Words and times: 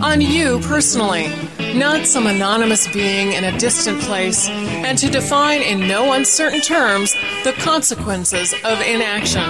on 0.00 0.20
you 0.20 0.60
personally 0.60 1.30
not 1.74 2.06
some 2.06 2.26
anonymous 2.28 2.86
being 2.92 3.32
in 3.32 3.42
a 3.42 3.58
distant 3.58 4.00
place, 4.02 4.48
and 4.48 4.96
to 4.96 5.10
define 5.10 5.60
in 5.60 5.88
no 5.88 6.12
uncertain 6.12 6.60
terms 6.60 7.14
the 7.42 7.52
consequences 7.58 8.52
of 8.64 8.80
inaction. 8.80 9.42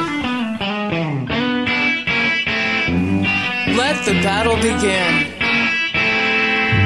Let 3.77 4.05
the 4.07 4.15
battle 4.23 4.57
begin. 4.57 5.33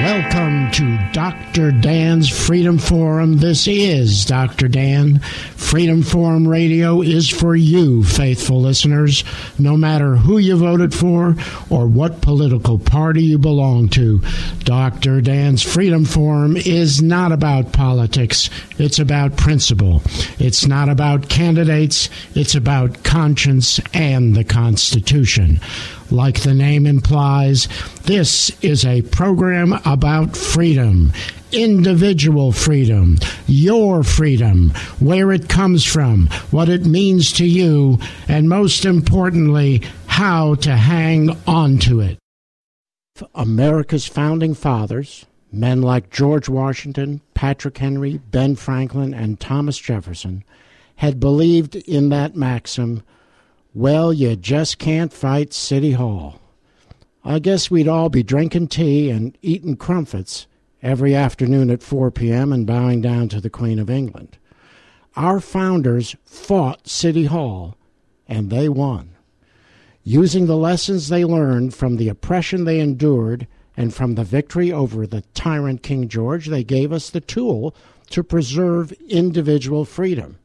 Welcome 0.03 0.71
to 0.73 0.98
Dr. 1.19 1.73
Dan's 1.73 2.29
Freedom 2.29 2.79
Forum. 2.79 3.39
This 3.39 3.67
is 3.67 4.25
Dr. 4.25 4.69
Dan. 4.69 5.19
Freedom 5.19 6.05
Forum 6.05 6.47
Radio 6.47 7.03
is 7.03 7.29
for 7.29 7.57
you, 7.57 8.05
faithful 8.05 8.61
listeners, 8.61 9.25
no 9.59 9.77
matter 9.77 10.15
who 10.15 10.39
you 10.39 10.57
voted 10.57 10.95
for 10.95 11.35
or 11.71 11.89
what 11.89 12.21
political 12.21 12.79
party 12.79 13.25
you 13.25 13.37
belong 13.37 13.89
to. 13.89 14.23
Dr. 14.61 15.21
Dan's 15.21 15.61
Freedom 15.61 16.05
Forum 16.05 16.57
is 16.57 17.03
not 17.03 17.33
about 17.33 17.73
politics, 17.73 18.49
it's 18.79 19.01
about 19.01 19.37
principle. 19.37 20.03
It's 20.39 20.69
not 20.69 20.89
about 20.89 21.29
candidates, 21.29 22.09
it's 22.37 22.55
about 22.55 23.03
conscience 23.03 23.81
and 23.93 24.37
the 24.37 24.45
Constitution. 24.45 25.61
Like 26.11 26.41
the 26.41 26.55
name 26.55 26.87
implies, 26.87 27.69
this 28.05 28.51
is 28.63 28.85
a 28.85 29.03
program 29.03 29.75
about 29.85 30.37
freedom, 30.37 31.13
individual 31.53 32.53
freedom, 32.53 33.19
your 33.47 34.03
freedom, 34.03 34.71
where 35.01 35.33
it 35.33 35.49
comes 35.51 35.85
from, 35.85 36.29
what 36.51 36.71
it 36.71 36.87
means 36.87 37.31
to 37.33 37.47
you, 37.47 37.99
and 38.27 38.49
most 38.49 38.87
importantly, 38.87 39.83
how 40.07 40.55
to 40.57 40.77
hang 40.77 41.37
on 41.47 41.79
to 41.79 42.01
it. 42.01 42.19
America's 43.35 44.07
founding 44.07 44.55
fathers, 44.55 45.27
men 45.53 45.83
like 45.83 46.11
George 46.11 46.49
Washington, 46.49 47.21
Patrick 47.35 47.79
Henry, 47.79 48.19
Ben 48.31 48.57
Franklin, 48.57 49.13
and 49.13 49.39
Thomas 49.39 49.77
Jefferson, 49.79 50.43
had 50.97 51.21
believed 51.21 51.77
in 51.77 52.09
that 52.09 52.35
maxim 52.35 53.03
well, 53.79 54.13
you 54.13 54.35
just 54.35 54.79
can't 54.79 55.13
fight 55.13 55.55
City 55.55 55.93
Hall. 55.93 56.41
I 57.25 57.39
guess 57.39 57.71
we'd 57.71 57.87
all 57.87 58.09
be 58.09 58.25
drinking 58.25 58.67
tea 58.67 59.09
and 59.09 59.39
eating 59.41 59.77
crumpets 59.77 60.49
every 60.83 61.15
afternoon 61.15 61.71
at 61.71 61.85
4 61.85 62.11
p.m. 62.11 62.53
and 62.53 62.67
bowing 62.67 63.01
down 63.01 63.29
to 63.29 63.41
the 63.41 63.49
Queen 63.49 63.79
of 63.79 63.89
England. 63.89 64.37
Our 65.15 65.39
founders 65.39 66.17
fought 66.25 66.89
City 66.89 67.27
Hall, 67.27 67.77
and 68.27 68.51
they 68.51 68.69
won. 68.69 69.11
Using 70.03 70.47
the 70.47 70.57
lessons 70.57 71.09
they 71.09 71.25
learned 71.25 71.73
from 71.73 71.99
the 71.99 72.09
oppression 72.09 72.65
they 72.65 72.81
endured 72.81 73.47
and 73.77 73.95
from 73.95 74.17
the 74.17 74.25
victory 74.25 74.73
over 74.73 75.07
the 75.07 75.23
tyrant 75.35 75.85
King 75.85 76.09
George, 76.09 76.49
they 76.49 76.65
gave 76.65 76.93
us 76.93 77.11
the 77.11 77.21
tool 77.21 77.77
to 78.11 78.25
preserve 78.25 78.91
individual 79.09 79.85
freedom. 79.85 80.41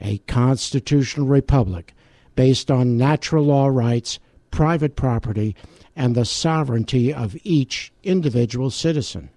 A 0.00 0.18
constitutional 0.18 1.26
republic 1.26 1.94
based 2.40 2.70
on 2.70 2.96
natural 2.96 3.44
law 3.44 3.66
rights, 3.66 4.18
private 4.50 4.96
property, 4.96 5.54
and 5.94 6.14
the 6.14 6.24
sovereignty 6.24 7.12
of 7.12 7.36
each 7.44 7.92
individual 8.02 8.70
citizen. 8.70 9.28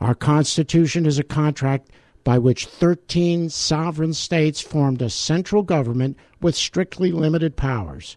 Our 0.00 0.14
Constitution 0.14 1.04
is 1.04 1.18
a 1.18 1.24
contract 1.24 1.90
by 2.24 2.38
which 2.38 2.64
13 2.64 3.50
sovereign 3.50 4.14
states 4.14 4.62
formed 4.62 5.02
a 5.02 5.10
central 5.10 5.62
government 5.62 6.16
with 6.40 6.56
strictly 6.56 7.12
limited 7.12 7.54
powers. 7.54 8.16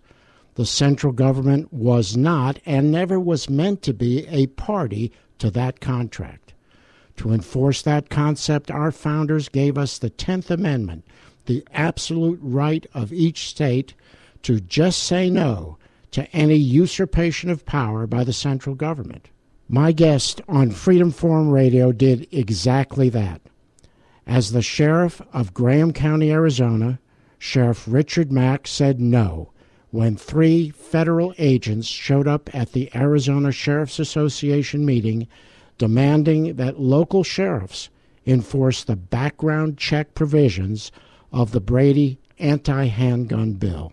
The 0.53 0.65
central 0.65 1.11
government 1.11 1.73
was 1.73 2.15
not 2.15 2.57
and 2.65 2.93
never 2.93 3.19
was 3.19 3.49
meant 3.49 3.81
to 3.81 3.93
be 3.93 4.25
a 4.27 4.47
party 4.47 5.11
to 5.39 5.51
that 5.51 5.81
contract. 5.81 6.53
To 7.17 7.33
enforce 7.33 7.81
that 7.81 8.09
concept, 8.09 8.71
our 8.71 8.93
founders 8.93 9.49
gave 9.49 9.77
us 9.77 9.97
the 9.97 10.09
Tenth 10.09 10.49
Amendment, 10.49 11.03
the 11.45 11.65
absolute 11.73 12.39
right 12.41 12.85
of 12.93 13.13
each 13.13 13.47
state 13.47 13.93
to 14.43 14.59
just 14.59 15.03
say 15.03 15.29
no 15.29 15.77
to 16.11 16.29
any 16.31 16.55
usurpation 16.55 17.49
of 17.49 17.65
power 17.65 18.07
by 18.07 18.23
the 18.23 18.33
central 18.33 18.75
government. 18.75 19.29
My 19.67 19.91
guest 19.91 20.41
on 20.47 20.71
Freedom 20.71 21.11
Forum 21.11 21.49
Radio 21.49 21.91
did 21.91 22.27
exactly 22.31 23.09
that. 23.09 23.41
As 24.27 24.51
the 24.51 24.61
sheriff 24.61 25.21
of 25.33 25.53
Graham 25.53 25.91
County, 25.91 26.31
Arizona, 26.31 26.99
Sheriff 27.37 27.85
Richard 27.87 28.31
Mack 28.31 28.67
said 28.67 28.99
no 28.99 29.51
when 29.91 30.15
three 30.15 30.69
federal 30.69 31.33
agents 31.37 31.87
showed 31.87 32.27
up 32.27 32.53
at 32.53 32.73
the 32.73 32.89
Arizona 32.95 33.51
Sheriff's 33.51 33.99
Association 33.99 34.85
meeting 34.85 35.27
demanding 35.77 36.55
that 36.55 36.79
local 36.79 37.23
sheriffs 37.23 37.89
enforce 38.25 38.83
the 38.83 38.95
background 38.95 39.77
check 39.77 40.13
provisions 40.13 40.91
of 41.35 41.51
the 41.51 41.59
Brady 41.59 42.17
anti 42.39 42.85
handgun 42.85 43.53
bill. 43.53 43.91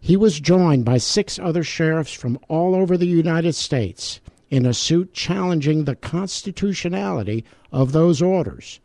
He 0.00 0.16
was 0.16 0.40
joined 0.40 0.86
by 0.86 0.96
six 0.96 1.38
other 1.38 1.62
sheriffs 1.62 2.14
from 2.14 2.38
all 2.48 2.74
over 2.74 2.96
the 2.96 3.06
United 3.06 3.54
States 3.54 4.18
in 4.48 4.64
a 4.64 4.72
suit 4.72 5.12
challenging 5.12 5.84
the 5.84 5.94
constitutionality 5.94 7.44
of 7.70 7.92
those 7.92 8.22
orders. 8.22 8.80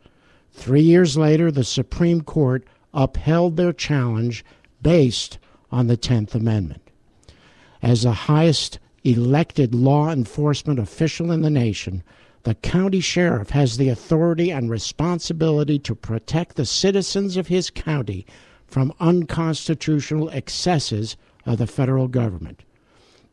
Three 0.52 0.82
years 0.82 1.16
later, 1.16 1.50
the 1.50 1.64
Supreme 1.64 2.20
Court 2.20 2.64
upheld 2.92 3.56
their 3.56 3.72
challenge 3.72 4.44
based 4.82 5.38
on 5.72 5.86
the 5.86 5.96
Tenth 5.96 6.34
Amendment. 6.34 6.82
As 7.82 8.02
the 8.02 8.12
highest 8.12 8.78
elected 9.04 9.74
law 9.74 10.10
enforcement 10.10 10.78
official 10.78 11.32
in 11.32 11.40
the 11.40 11.50
nation, 11.50 12.02
the 12.42 12.54
county 12.54 13.00
sheriff 13.00 13.50
has 13.50 13.76
the 13.76 13.88
authority 13.88 14.50
and 14.50 14.70
responsibility 14.70 15.78
to 15.80 15.94
protect 15.94 16.56
the 16.56 16.64
citizens 16.64 17.36
of 17.36 17.48
his 17.48 17.70
county 17.70 18.24
from 18.66 18.94
unconstitutional 19.00 20.30
excesses 20.30 21.16
of 21.44 21.58
the 21.58 21.66
federal 21.66 22.08
government. 22.08 22.62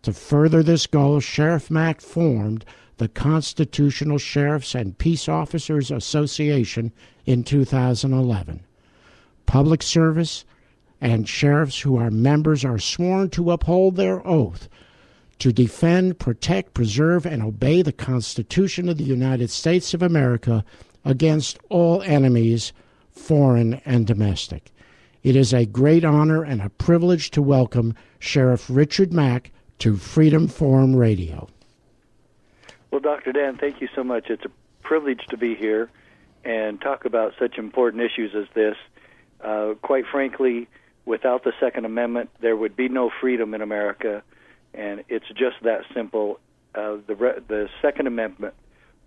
To 0.01 0.13
further 0.13 0.61
this 0.61 0.87
goal, 0.87 1.19
Sheriff 1.19 1.71
Mack 1.71 2.01
formed 2.01 2.65
the 2.97 3.07
Constitutional 3.07 4.17
Sheriffs 4.17 4.75
and 4.75 4.97
Peace 4.97 5.29
Officers 5.29 5.91
Association 5.91 6.91
in 7.25 7.43
2011. 7.43 8.61
Public 9.45 9.83
service 9.83 10.43
and 10.99 11.29
sheriffs 11.29 11.81
who 11.81 11.95
are 11.97 12.09
members 12.09 12.65
are 12.65 12.79
sworn 12.79 13.29
to 13.29 13.51
uphold 13.51 13.95
their 13.95 14.25
oath 14.27 14.67
to 15.39 15.53
defend, 15.53 16.19
protect, 16.19 16.73
preserve, 16.73 17.25
and 17.25 17.43
obey 17.43 17.81
the 17.81 17.91
Constitution 17.91 18.89
of 18.89 18.97
the 18.97 19.03
United 19.03 19.49
States 19.49 19.93
of 19.93 20.01
America 20.01 20.63
against 21.05 21.59
all 21.69 22.01
enemies, 22.03 22.73
foreign 23.11 23.75
and 23.85 24.07
domestic. 24.07 24.71
It 25.23 25.35
is 25.35 25.53
a 25.53 25.65
great 25.65 26.05
honor 26.05 26.43
and 26.43 26.61
a 26.61 26.69
privilege 26.69 27.31
to 27.31 27.41
welcome 27.41 27.95
Sheriff 28.19 28.65
Richard 28.69 29.11
Mack 29.13 29.51
to 29.79 29.95
Freedom 29.95 30.47
Forum 30.47 30.95
Radio. 30.95 31.47
Well, 32.91 33.01
Dr. 33.01 33.31
Dan, 33.31 33.57
thank 33.57 33.81
you 33.81 33.89
so 33.93 34.03
much. 34.03 34.29
It's 34.29 34.45
a 34.45 34.51
privilege 34.81 35.25
to 35.29 35.37
be 35.37 35.55
here 35.55 35.89
and 36.43 36.79
talk 36.79 37.05
about 37.05 37.33
such 37.37 37.57
important 37.57 38.01
issues 38.01 38.33
as 38.33 38.45
this. 38.53 38.77
Uh, 39.41 39.73
quite 39.81 40.05
frankly, 40.07 40.67
without 41.05 41.43
the 41.43 41.53
Second 41.59 41.85
Amendment, 41.85 42.29
there 42.39 42.55
would 42.55 42.75
be 42.75 42.89
no 42.89 43.11
freedom 43.21 43.53
in 43.53 43.61
America, 43.61 44.23
and 44.77 45.03
it's 45.09 45.27
just 45.29 45.57
that 45.63 45.81
simple. 45.93 46.39
Uh, 46.73 46.97
the 47.07 47.15
re- 47.15 47.39
the 47.47 47.67
Second 47.81 48.07
Amendment 48.07 48.53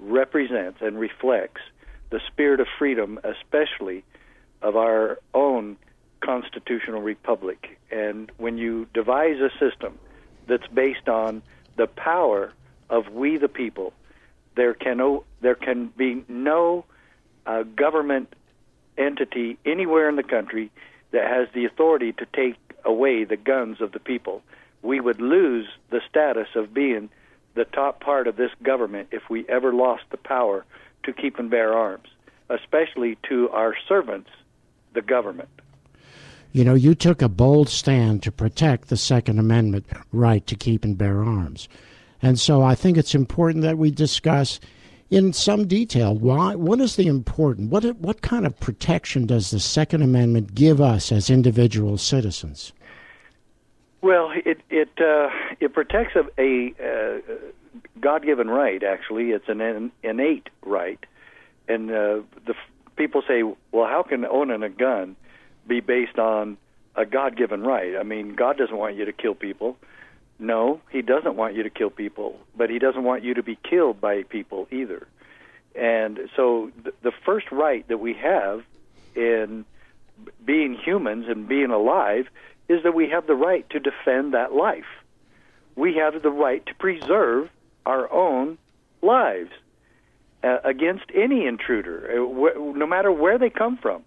represents 0.01 0.79
and 0.83 0.99
reflects 0.99 1.63
the 2.11 2.21
spirit 2.27 2.61
of 2.61 2.67
freedom, 2.79 3.21
especially 3.23 4.05
of 4.61 4.77
our 4.77 5.19
own 5.33 5.77
constitutional 6.21 7.01
republic. 7.01 7.79
And 7.91 8.31
when 8.37 8.59
you 8.59 8.87
devise 8.93 9.39
a 9.41 9.51
system 9.59 9.99
that's 10.47 10.67
based 10.67 11.09
on 11.09 11.43
the 11.77 11.87
power 11.87 12.53
of 12.91 13.09
we 13.09 13.39
the 13.39 13.49
people, 13.49 13.93
there 14.57 14.75
can 14.75 14.99
no, 14.99 15.25
there 15.41 15.55
can 15.55 15.87
be 15.97 16.25
no 16.29 16.85
uh, 17.47 17.63
government 17.63 18.35
entity 18.99 19.57
anywhere 19.65 20.09
in 20.09 20.17
the 20.17 20.25
country 20.25 20.71
that 21.13 21.27
has 21.29 21.49
the 21.55 21.65
authority 21.65 22.13
to 22.13 22.27
take 22.35 22.57
away 22.85 23.25
the 23.25 23.37
guns 23.37 23.81
of 23.81 23.93
the 23.93 24.01
people. 24.01 24.43
We 24.83 25.01
would 25.01 25.21
lose 25.21 25.67
the 25.91 26.01
status 26.09 26.49
of 26.55 26.75
being 26.75 27.11
the 27.55 27.65
top 27.65 28.01
part 28.01 28.27
of 28.27 28.37
this 28.37 28.53
government 28.63 29.09
if 29.11 29.29
we 29.29 29.47
ever 29.49 29.73
lost 29.73 30.05
the 30.11 30.17
power 30.17 30.65
to 31.03 31.13
keep 31.13 31.39
and 31.39 31.51
bear 31.51 31.75
arms, 31.75 32.09
especially 32.49 33.19
to 33.29 33.49
our 33.51 33.75
servants, 33.89 34.31
the 34.95 35.03
government. 35.03 35.49
You 36.53 36.65
know, 36.65 36.75
you 36.75 36.95
took 36.95 37.23
a 37.23 37.29
bold 37.29 37.69
stand 37.69 38.23
to 38.25 38.33
protect 38.33 38.89
the 38.89 38.97
Second 38.97 39.39
Amendment 39.39 39.87
right 40.13 40.45
to 40.47 40.57
keep 40.57 40.85
and 40.85 40.99
bear 40.99 41.23
arms. 41.23 41.69
And 42.23 42.39
so 42.39 42.63
I 42.63 42.75
think 42.75 42.97
it's 42.97 43.15
important 43.15 43.63
that 43.63 43.79
we 43.79 43.91
discuss 43.91 44.61
in 45.11 45.33
some 45.33 45.67
detail 45.67 46.15
why 46.15 46.55
what 46.55 46.81
is 46.81 46.97
the 46.97 47.09
important 47.09 47.71
what 47.71 47.85
what 47.97 48.23
kind 48.23 48.47
of 48.47 48.59
protection 48.61 49.27
does 49.27 49.51
the 49.51 49.59
second 49.59 50.03
amendment 50.03 50.55
give 50.55 50.81
us 50.81 51.11
as 51.11 51.29
individual 51.29 51.99
citizens 51.99 52.73
well 54.03 54.33
it 54.35 54.61
it 54.71 54.91
uh, 55.01 55.29
it 55.61 55.73
protects 55.73 56.15
a, 56.17 56.25
a 56.41 56.75
uh, 56.81 57.35
god-given 58.01 58.49
right 58.49 58.83
actually. 58.83 59.31
It's 59.31 59.49
an 59.49 59.93
innate 60.03 60.49
right. 60.63 60.99
And 61.69 61.91
uh, 61.91 62.21
the 62.47 62.55
people 62.97 63.23
say 63.27 63.43
well 63.73 63.87
how 63.87 64.03
can 64.03 64.25
owning 64.25 64.63
a 64.63 64.69
gun 64.69 65.17
be 65.67 65.81
based 65.81 66.19
on 66.19 66.57
a 66.97 67.07
god-given 67.07 67.63
right? 67.63 67.97
I 67.97 68.03
mean 68.03 68.35
god 68.35 68.57
doesn't 68.57 68.77
want 68.77 68.97
you 68.97 69.05
to 69.05 69.13
kill 69.13 69.35
people. 69.35 69.77
No, 70.39 70.81
he 70.91 71.03
doesn't 71.03 71.37
want 71.37 71.55
you 71.55 71.63
to 71.63 71.71
kill 71.71 71.91
people, 71.91 72.39
but 72.57 72.71
he 72.71 72.79
doesn't 72.79 73.05
want 73.05 73.23
you 73.23 73.35
to 73.35 73.43
be 73.43 73.59
killed 73.69 74.01
by 74.01 74.23
people 74.23 74.67
either. 74.73 75.07
And 75.75 76.19
so 76.35 76.71
th- 76.83 76.95
the 77.03 77.13
first 77.25 77.53
right 77.53 77.87
that 77.89 78.01
we 78.01 78.15
have 78.15 78.63
in 79.15 79.67
being 80.45 80.75
humans 80.75 81.27
and 81.29 81.47
being 81.47 81.71
alive 81.71 82.27
is 82.71 82.85
that 82.85 82.95
we 82.95 83.09
have 83.09 83.27
the 83.27 83.35
right 83.35 83.69
to 83.71 83.81
defend 83.81 84.33
that 84.33 84.53
life. 84.55 84.91
We 85.75 85.97
have 85.97 86.23
the 86.23 86.31
right 86.31 86.65
to 86.67 86.75
preserve 86.77 87.51
our 87.85 88.11
own 88.13 88.59
lives 89.03 89.51
uh, 90.45 90.59
against 90.63 91.07
any 91.13 91.47
intruder, 91.47 91.99
uh, 92.13 92.25
wh- 92.25 92.77
no 92.77 92.87
matter 92.87 93.11
where 93.11 93.39
they 93.39 93.51
come 93.51 93.77
from. 93.77 94.05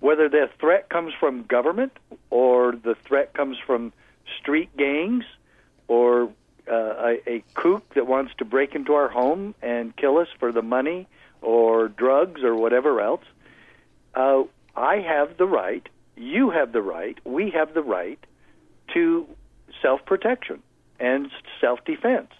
Whether 0.00 0.28
the 0.28 0.50
threat 0.60 0.90
comes 0.90 1.14
from 1.18 1.44
government 1.44 1.96
or 2.28 2.72
the 2.72 2.96
threat 2.96 3.32
comes 3.32 3.56
from 3.66 3.94
street 4.38 4.76
gangs 4.76 5.24
or 5.88 6.28
uh, 6.70 6.74
a, 7.16 7.30
a 7.30 7.44
kook 7.54 7.94
that 7.94 8.06
wants 8.06 8.34
to 8.38 8.44
break 8.44 8.74
into 8.74 8.92
our 8.92 9.08
home 9.08 9.54
and 9.62 9.96
kill 9.96 10.18
us 10.18 10.28
for 10.38 10.52
the 10.52 10.60
money 10.60 11.08
or 11.40 11.88
drugs 11.88 12.42
or 12.42 12.54
whatever 12.54 13.00
else, 13.00 13.24
uh, 14.14 14.42
I 14.76 14.96
have 14.96 15.38
the 15.38 15.46
right, 15.46 15.88
you 16.22 16.50
have 16.50 16.72
the 16.72 16.82
right, 16.82 17.18
we 17.24 17.50
have 17.50 17.74
the 17.74 17.82
right 17.82 18.18
to 18.94 19.26
self 19.80 20.04
protection 20.06 20.62
and 21.00 21.28
self 21.60 21.84
defense. 21.84 22.30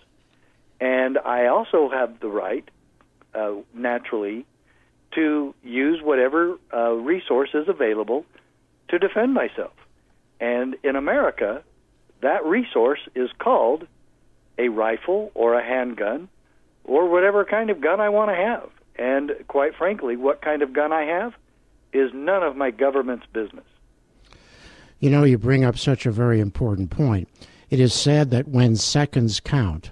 And 0.80 1.18
I 1.18 1.46
also 1.46 1.88
have 1.90 2.20
the 2.20 2.28
right, 2.28 2.68
uh, 3.34 3.54
naturally, 3.74 4.46
to 5.14 5.54
use 5.62 6.00
whatever 6.02 6.58
uh, 6.72 6.92
resources 6.92 7.66
available 7.68 8.24
to 8.88 8.98
defend 8.98 9.34
myself. 9.34 9.72
And 10.40 10.76
in 10.82 10.96
America, 10.96 11.62
that 12.20 12.44
resource 12.44 13.00
is 13.14 13.30
called 13.38 13.86
a 14.58 14.68
rifle 14.68 15.30
or 15.34 15.54
a 15.54 15.64
handgun 15.64 16.28
or 16.84 17.08
whatever 17.08 17.44
kind 17.44 17.70
of 17.70 17.80
gun 17.80 18.00
I 18.00 18.08
want 18.08 18.30
to 18.30 18.34
have. 18.34 18.70
And 18.96 19.32
quite 19.48 19.74
frankly, 19.76 20.16
what 20.16 20.42
kind 20.42 20.62
of 20.62 20.72
gun 20.72 20.92
I 20.92 21.04
have 21.04 21.32
is 21.92 22.10
none 22.14 22.42
of 22.42 22.56
my 22.56 22.70
government's 22.70 23.26
business. 23.32 23.64
You 25.00 25.10
know, 25.10 25.24
you 25.24 25.36
bring 25.36 25.64
up 25.64 25.76
such 25.76 26.06
a 26.06 26.12
very 26.12 26.40
important 26.40 26.90
point. 26.90 27.28
It 27.70 27.80
is 27.80 27.92
said 27.92 28.30
that 28.30 28.48
when 28.48 28.76
seconds 28.76 29.40
count, 29.40 29.90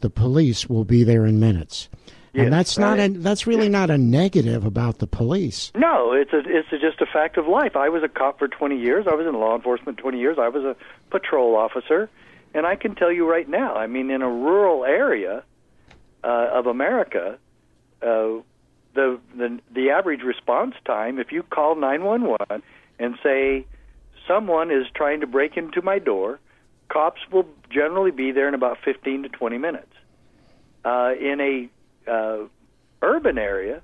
the 0.00 0.10
police 0.10 0.68
will 0.68 0.84
be 0.84 1.04
there 1.04 1.26
in 1.26 1.40
minutes. 1.40 1.88
Yes, 2.32 2.44
and 2.44 2.52
that's 2.52 2.78
not 2.78 2.98
a, 2.98 3.08
that's 3.08 3.46
really 3.46 3.68
not 3.68 3.90
a 3.90 3.98
negative 3.98 4.64
about 4.64 4.98
the 4.98 5.06
police. 5.06 5.72
No, 5.74 6.12
it's 6.12 6.32
a 6.32 6.40
it's 6.46 6.72
a, 6.72 6.78
just 6.78 7.00
a 7.00 7.06
fact 7.06 7.36
of 7.36 7.46
life. 7.46 7.74
I 7.74 7.88
was 7.88 8.02
a 8.02 8.08
cop 8.08 8.38
for 8.38 8.48
20 8.48 8.78
years. 8.78 9.06
I 9.08 9.14
was 9.14 9.26
in 9.26 9.34
law 9.34 9.56
enforcement 9.56 9.98
20 9.98 10.18
years. 10.18 10.38
I 10.38 10.48
was 10.48 10.62
a 10.62 10.76
patrol 11.10 11.56
officer, 11.56 12.08
and 12.54 12.66
I 12.66 12.76
can 12.76 12.94
tell 12.94 13.10
you 13.10 13.28
right 13.28 13.48
now. 13.48 13.74
I 13.74 13.86
mean, 13.86 14.10
in 14.10 14.22
a 14.22 14.28
rural 14.28 14.84
area 14.84 15.42
uh, 16.22 16.50
of 16.52 16.66
America, 16.66 17.38
uh, 18.02 18.28
the 18.94 19.18
the 19.36 19.58
the 19.72 19.90
average 19.90 20.22
response 20.22 20.74
time, 20.84 21.18
if 21.18 21.32
you 21.32 21.42
call 21.42 21.76
911 21.76 22.62
and 22.98 23.16
say 23.22 23.66
someone 24.26 24.70
is 24.70 24.86
trying 24.94 25.20
to 25.20 25.26
break 25.26 25.56
into 25.56 25.82
my 25.82 25.98
door, 25.98 26.38
cops 26.88 27.20
will 27.30 27.46
generally 27.70 28.10
be 28.10 28.32
there 28.32 28.48
in 28.48 28.54
about 28.54 28.78
15 28.84 29.24
to 29.24 29.28
20 29.28 29.58
minutes. 29.58 29.92
Uh, 30.84 31.12
in 31.20 31.40
a 31.40 32.10
uh, 32.10 32.44
urban 33.02 33.38
area, 33.38 33.82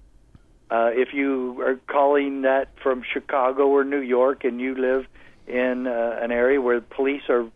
uh, 0.71 0.91
if 0.93 1.13
you 1.13 1.61
are 1.61 1.79
calling 1.87 2.43
that 2.43 2.69
from 2.83 3.03
Chicago 3.13 3.69
or 3.69 3.85
New 3.85 4.01
York 4.01 4.45
and 4.45 4.61
you 4.61 4.75
live 4.75 5.07
in 5.47 5.87
uh, 5.87 6.19
an 6.21 6.33
area 6.33 6.61
where 6.61 6.81
police 6.81 7.23
are 7.29 7.47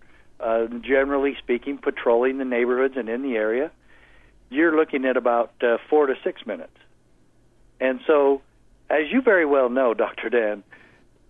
uh, 0.40 0.66
generally 0.82 1.36
speaking 1.38 1.78
patrolling 1.78 2.38
the 2.38 2.44
neighborhoods 2.44 2.94
and 2.96 3.08
in 3.08 3.22
the 3.22 3.36
area, 3.36 3.70
you're 4.50 4.76
looking 4.76 5.04
at 5.04 5.16
about 5.16 5.52
uh, 5.62 5.78
four 5.88 6.06
to 6.06 6.14
six 6.22 6.46
minutes. 6.46 6.76
And 7.80 8.00
so, 8.06 8.42
as 8.90 9.10
you 9.10 9.20
very 9.22 9.46
well 9.46 9.68
know, 9.68 9.94
Dr. 10.04 10.28
Dan, 10.30 10.62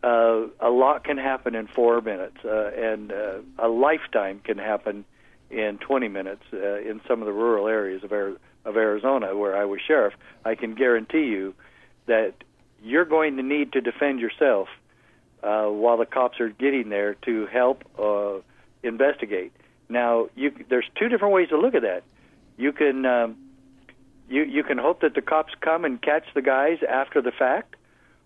uh, 0.02 0.46
a 0.60 0.70
lot 0.70 1.04
can 1.04 1.18
happen 1.18 1.54
in 1.54 1.66
four 1.66 2.00
minutes, 2.00 2.36
uh, 2.44 2.70
and 2.76 3.10
uh, 3.10 3.38
a 3.58 3.68
lifetime 3.68 4.40
can 4.44 4.58
happen 4.58 5.04
in 5.50 5.78
20 5.78 6.08
minutes 6.08 6.42
uh, 6.52 6.76
in 6.76 7.00
some 7.08 7.20
of 7.20 7.26
the 7.26 7.32
rural 7.32 7.66
areas 7.66 8.04
of 8.04 8.12
Arizona 8.12 8.38
of 8.68 8.76
Arizona, 8.76 9.36
where 9.36 9.56
I 9.56 9.64
was 9.64 9.80
sheriff, 9.80 10.14
I 10.44 10.54
can 10.54 10.74
guarantee 10.74 11.24
you 11.24 11.54
that 12.06 12.34
you're 12.82 13.05
going 13.05 13.36
to 13.36 13.43
need 13.43 13.72
to 13.72 13.81
defend 13.81 14.20
yourself 14.20 14.69
uh, 15.43 15.67
while 15.67 15.96
the 15.96 16.06
cops 16.06 16.38
are 16.40 16.50
getting 16.50 16.88
there 16.88 17.14
to 17.22 17.46
help 17.46 17.84
uh, 17.98 18.40
investigate. 18.82 19.52
Now, 19.88 20.28
you, 20.36 20.52
there's 20.69 20.88
two 20.98 21.08
different 21.08 21.34
ways 21.34 21.48
to 21.48 21.58
look 21.58 21.74
at 21.74 21.82
that. 21.82 22.02
You 22.56 22.72
can 22.72 23.06
um, 23.06 23.36
you 24.29 24.43
you 24.44 24.63
can 24.63 24.79
hope 24.79 25.01
that 25.01 25.15
the 25.15 25.23
cops 25.23 25.53
come 25.61 25.85
and 25.85 26.01
catch 26.01 26.25
the 26.35 26.43
guys 26.43 26.79
after 26.89 27.20
the 27.23 27.32
fact, 27.32 27.77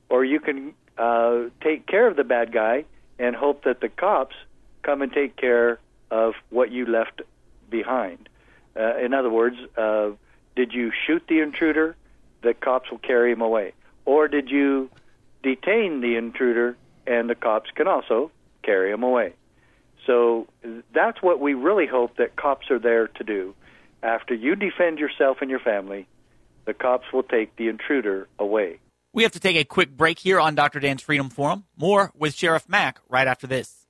or 0.08 0.24
you 0.24 0.40
can 0.40 0.74
uh, 0.98 1.44
take 1.62 1.86
care 1.86 2.06
of 2.06 2.16
the 2.16 2.24
bad 2.24 2.52
guy 2.52 2.84
and 3.18 3.36
hope 3.36 3.64
that 3.64 3.80
the 3.80 3.88
cops 3.88 4.34
come 4.82 5.02
and 5.02 5.12
take 5.12 5.36
care 5.36 5.78
of 6.10 6.34
what 6.50 6.70
you 6.70 6.86
left 6.86 7.22
behind. 7.70 8.28
Uh, 8.76 8.96
in 8.98 9.14
other 9.14 9.30
words, 9.30 9.56
uh, 9.76 10.10
did 10.56 10.72
you 10.72 10.92
shoot 11.06 11.22
the 11.28 11.40
intruder? 11.40 11.96
The 12.42 12.54
cops 12.54 12.90
will 12.90 12.98
carry 12.98 13.32
him 13.32 13.40
away. 13.40 13.72
Or 14.04 14.28
did 14.28 14.50
you 14.50 14.90
detain 15.42 16.00
the 16.00 16.16
intruder 16.16 16.76
and 17.06 17.30
the 17.30 17.34
cops 17.34 17.70
can 17.74 17.86
also 17.86 18.30
carry 18.62 18.90
him 18.90 19.02
away? 19.02 19.34
So 20.06 20.48
that's 20.92 21.22
what 21.22 21.38
we 21.40 21.54
really 21.54 21.86
hope 21.86 22.16
that 22.16 22.36
cops 22.36 22.70
are 22.70 22.78
there 22.78 23.06
to 23.08 23.24
do. 23.24 23.54
After 24.02 24.34
you 24.34 24.56
defend 24.56 24.98
yourself 24.98 25.38
and 25.40 25.48
your 25.48 25.60
family, 25.60 26.08
the 26.64 26.74
cops 26.74 27.12
will 27.12 27.22
take 27.22 27.54
the 27.56 27.68
intruder 27.68 28.26
away. 28.38 28.80
We 29.12 29.22
have 29.22 29.32
to 29.32 29.40
take 29.40 29.56
a 29.56 29.64
quick 29.64 29.96
break 29.96 30.18
here 30.18 30.40
on 30.40 30.56
Dr. 30.56 30.80
Dan's 30.80 31.02
Freedom 31.02 31.30
Forum. 31.30 31.64
More 31.76 32.10
with 32.16 32.34
Sheriff 32.34 32.68
Mack 32.68 32.98
right 33.08 33.28
after 33.28 33.46
this. 33.46 33.86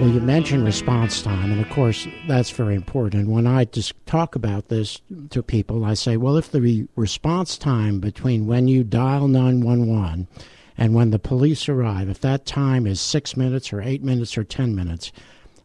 Well, 0.00 0.12
you 0.12 0.20
mentioned 0.20 0.64
response 0.64 1.22
time, 1.22 1.52
and 1.52 1.60
of 1.60 1.68
course, 1.70 2.08
that's 2.26 2.50
very 2.50 2.74
important. 2.74 3.28
When 3.28 3.46
I 3.46 3.64
just 3.66 3.94
talk 4.06 4.34
about 4.34 4.68
this 4.68 5.00
to 5.30 5.42
people, 5.42 5.84
I 5.84 5.94
say, 5.94 6.16
well, 6.16 6.36
if 6.36 6.50
the 6.50 6.88
response 6.96 7.56
time 7.58 8.00
between 8.00 8.46
when 8.46 8.68
you 8.68 8.84
dial 8.84 9.28
911 9.28 10.28
and 10.76 10.94
when 10.94 11.10
the 11.10 11.18
police 11.18 11.68
arrive, 11.68 12.08
if 12.08 12.20
that 12.20 12.46
time 12.46 12.86
is 12.86 13.00
six 13.00 13.36
minutes 13.36 13.72
or 13.72 13.80
eight 13.80 14.02
minutes 14.02 14.36
or 14.36 14.44
10 14.44 14.74
minutes, 14.74 15.12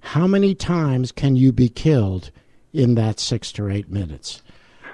how 0.02 0.28
many 0.28 0.54
times 0.56 1.12
can 1.12 1.36
you 1.36 1.52
be 1.52 1.70
killed 1.70 2.32
in 2.74 2.96
that 2.96 3.20
six 3.20 3.52
to 3.54 3.68
eight 3.70 3.90
minutes? 3.90 4.42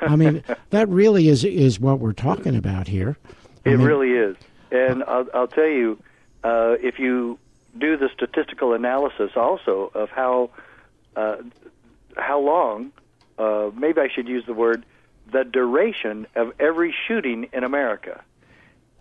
I 0.02 0.16
mean, 0.16 0.44
that 0.70 0.88
really 0.90 1.28
is, 1.28 1.44
is 1.44 1.80
what 1.80 2.00
we're 2.00 2.14
talking 2.14 2.56
about 2.56 2.88
here. 2.88 3.18
I 3.66 3.70
it 3.70 3.78
mean, 3.78 3.88
really 3.88 4.12
is. 4.12 4.38
And 4.72 5.04
I'll, 5.04 5.28
I'll 5.34 5.48
tell 5.48 5.68
you, 5.68 6.00
uh, 6.44 6.76
if 6.82 7.00
you 7.00 7.38
do 7.78 7.98
the 7.98 8.10
statistical 8.14 8.74
analysis 8.74 9.32
also 9.36 9.92
of 9.94 10.10
how 10.10 10.50
uh, 11.16 11.38
how 12.18 12.40
long, 12.40 12.92
uh, 13.38 13.70
maybe 13.76 14.02
I 14.02 14.10
should 14.10 14.28
use 14.28 14.46
the 14.46 14.54
word, 14.54 14.86
the 15.32 15.44
duration 15.44 16.28
of 16.36 16.54
every 16.60 16.94
shooting 17.08 17.50
in 17.54 17.64
America. 17.64 18.22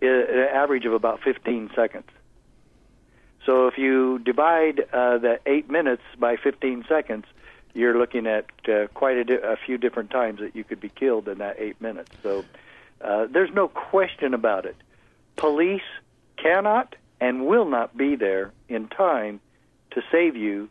An 0.05 0.47
average 0.53 0.85
of 0.85 0.93
about 0.93 1.21
15 1.21 1.71
seconds. 1.75 2.09
So 3.45 3.67
if 3.67 3.77
you 3.77 4.19
divide 4.19 4.79
uh, 4.91 5.17
the 5.19 5.39
eight 5.45 5.69
minutes 5.69 6.01
by 6.17 6.35
15 6.37 6.85
seconds, 6.89 7.25
you're 7.73 7.97
looking 7.97 8.25
at 8.25 8.45
uh, 8.67 8.87
quite 8.93 9.17
a, 9.17 9.23
di- 9.23 9.33
a 9.35 9.57
few 9.65 9.77
different 9.77 10.09
times 10.09 10.39
that 10.39 10.55
you 10.55 10.63
could 10.63 10.79
be 10.79 10.89
killed 10.89 11.27
in 11.27 11.37
that 11.39 11.57
eight 11.59 11.79
minutes. 11.79 12.09
So 12.23 12.45
uh, 13.01 13.27
there's 13.29 13.53
no 13.53 13.67
question 13.67 14.33
about 14.33 14.65
it. 14.65 14.75
Police 15.35 15.83
cannot 16.37 16.95
and 17.19 17.45
will 17.45 17.65
not 17.65 17.95
be 17.95 18.15
there 18.15 18.51
in 18.67 18.87
time 18.87 19.39
to 19.91 20.01
save 20.11 20.35
you 20.35 20.69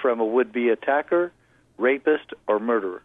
from 0.00 0.20
a 0.20 0.24
would-be 0.24 0.68
attacker, 0.68 1.32
rapist, 1.78 2.32
or 2.46 2.58
murderer. 2.58 3.02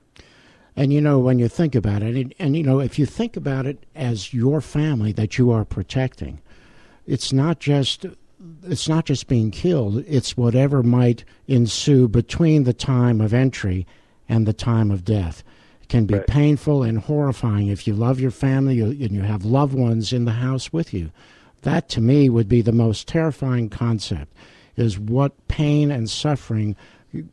And 0.76 0.94
you 0.94 1.02
know, 1.02 1.20
when 1.20 1.38
you 1.38 1.48
think 1.48 1.76
about 1.76 2.02
it, 2.02 2.16
and, 2.16 2.34
and, 2.40 2.56
you 2.56 2.64
know, 2.64 2.80
if 2.80 2.98
you 2.98 3.06
think 3.06 3.36
about 3.36 3.66
it 3.66 3.86
as 3.96 4.34
your 4.34 4.62
family 4.62 5.12
that 5.14 5.38
you 5.38 5.52
are 5.52 5.66
protecting, 5.66 6.40
it's 7.06 7.34
not 7.34 7.60
just 7.60 8.06
it's 8.64 8.90
not 8.90 9.06
just 9.06 9.28
being 9.28 9.52
killed; 9.52 10.04
it's 10.08 10.36
whatever 10.38 10.82
might 10.82 11.24
ensue 11.48 12.08
between 12.08 12.64
the 12.64 12.74
time 12.74 13.22
of 13.22 13.34
entry 13.34 13.86
and 14.30 14.48
the 14.48 14.54
time 14.54 14.90
of 14.92 15.04
death. 15.06 15.44
It 15.82 15.90
can 15.90 16.06
be 16.06 16.16
Right. 16.16 16.28
painful 16.28 16.84
and 16.84 17.00
horrifying 17.00 17.68
if 17.68 17.86
you 17.86 17.94
love 17.94 18.20
your 18.20 18.32
family 18.32 18.80
and 18.80 19.12
you 19.12 19.22
have 19.22 19.44
loved 19.46 19.74
ones 19.74 20.14
in 20.14 20.26
the 20.26 20.32
house 20.32 20.72
with 20.74 20.94
you. 20.94 21.12
That, 21.64 21.90
to 21.90 22.02
me, 22.02 22.30
would 22.30 22.48
be 22.48 22.62
the 22.62 22.72
most 22.72 23.08
terrifying 23.08 23.70
concept: 23.70 24.34
is 24.78 24.98
what 24.98 25.48
pain 25.48 25.92
and 25.92 26.10
suffering 26.10 26.76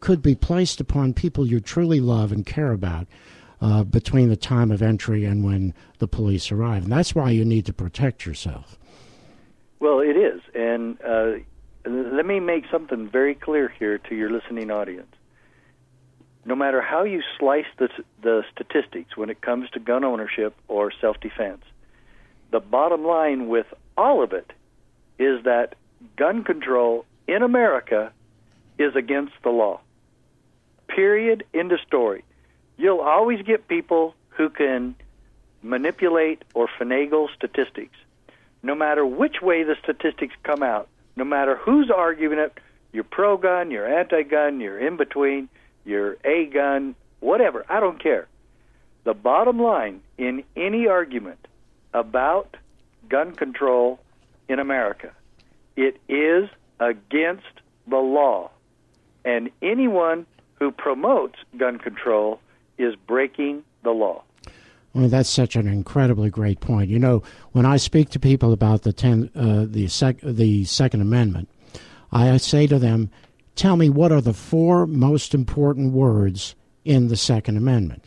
could 0.00 0.22
be 0.22 0.34
placed 0.34 0.80
upon 0.80 1.14
people 1.14 1.46
you 1.46 1.60
truly 1.60 2.00
love 2.00 2.32
and 2.32 2.44
care 2.44 2.72
about 2.72 3.06
uh, 3.60 3.84
between 3.84 4.28
the 4.28 4.36
time 4.36 4.70
of 4.70 4.82
entry 4.82 5.24
and 5.24 5.44
when 5.44 5.74
the 5.98 6.08
police 6.08 6.50
arrive. 6.52 6.84
And 6.84 6.92
that's 6.92 7.14
why 7.14 7.30
you 7.30 7.44
need 7.44 7.66
to 7.66 7.72
protect 7.72 8.26
yourself. 8.26 8.78
Well, 9.80 10.00
it 10.00 10.16
is, 10.16 10.40
and 10.54 10.98
uh, 11.02 11.32
let 11.84 12.26
me 12.26 12.40
make 12.40 12.64
something 12.70 13.08
very 13.08 13.34
clear 13.34 13.68
here 13.68 13.98
to 13.98 14.14
your 14.14 14.30
listening 14.30 14.70
audience. 14.70 15.14
No 16.44 16.56
matter 16.56 16.80
how 16.80 17.04
you 17.04 17.22
slice 17.38 17.66
the, 17.78 17.88
the 18.22 18.42
statistics 18.52 19.16
when 19.16 19.30
it 19.30 19.40
comes 19.40 19.70
to 19.70 19.80
gun 19.80 20.02
ownership 20.02 20.54
or 20.66 20.90
self-defense, 21.00 21.62
the 22.50 22.60
bottom 22.60 23.04
line 23.04 23.48
with 23.48 23.66
all 23.96 24.22
of 24.22 24.32
it 24.32 24.52
is 25.18 25.44
that 25.44 25.74
gun 26.16 26.42
control 26.42 27.04
in 27.26 27.42
America 27.42 28.12
is 28.78 28.94
against 28.96 29.34
the 29.42 29.50
law. 29.50 29.80
Period. 30.88 31.44
End 31.52 31.72
of 31.72 31.80
story. 31.86 32.24
You'll 32.76 33.00
always 33.00 33.42
get 33.42 33.68
people 33.68 34.14
who 34.30 34.48
can 34.48 34.94
manipulate 35.62 36.42
or 36.54 36.68
finagle 36.78 37.28
statistics. 37.34 37.96
No 38.62 38.74
matter 38.74 39.04
which 39.04 39.40
way 39.42 39.62
the 39.64 39.76
statistics 39.82 40.34
come 40.42 40.62
out, 40.62 40.88
no 41.16 41.24
matter 41.24 41.56
who's 41.56 41.90
arguing 41.90 42.38
it, 42.38 42.56
you're 42.92 43.04
pro 43.04 43.36
gun, 43.36 43.70
you're 43.70 43.86
anti 43.86 44.22
gun, 44.22 44.60
you're 44.60 44.78
in 44.78 44.96
between, 44.96 45.48
you're 45.84 46.16
a 46.24 46.46
gun, 46.46 46.94
whatever, 47.20 47.64
I 47.68 47.80
don't 47.80 48.02
care. 48.02 48.28
The 49.04 49.14
bottom 49.14 49.60
line 49.60 50.00
in 50.16 50.44
any 50.56 50.86
argument 50.86 51.46
about 51.92 52.56
gun 53.08 53.34
control 53.34 53.98
in 54.48 54.58
America, 54.58 55.12
it 55.76 56.00
is 56.08 56.48
against 56.80 57.46
the 57.86 57.96
law. 57.96 58.50
And 59.28 59.50
anyone 59.60 60.24
who 60.54 60.70
promotes 60.70 61.34
gun 61.58 61.76
control 61.78 62.40
is 62.78 62.94
breaking 62.96 63.62
the 63.84 63.90
law. 63.90 64.22
I 64.94 65.00
mean, 65.00 65.10
that's 65.10 65.28
such 65.28 65.54
an 65.54 65.68
incredibly 65.68 66.30
great 66.30 66.60
point. 66.60 66.88
You 66.88 66.98
know, 66.98 67.22
when 67.52 67.66
I 67.66 67.76
speak 67.76 68.08
to 68.10 68.18
people 68.18 68.54
about 68.54 68.84
the 68.84 68.92
ten, 68.94 69.30
uh, 69.36 69.66
the 69.68 69.86
sec, 69.88 70.16
the 70.22 70.64
Second 70.64 71.02
Amendment, 71.02 71.50
I 72.10 72.34
say 72.38 72.66
to 72.68 72.78
them, 72.78 73.10
"Tell 73.54 73.76
me 73.76 73.90
what 73.90 74.12
are 74.12 74.22
the 74.22 74.32
four 74.32 74.86
most 74.86 75.34
important 75.34 75.92
words 75.92 76.54
in 76.86 77.08
the 77.08 77.16
Second 77.16 77.58
Amendment?" 77.58 78.04